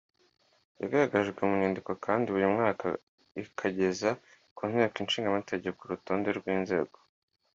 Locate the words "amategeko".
5.31-5.79